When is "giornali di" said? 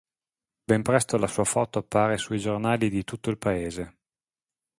2.39-3.03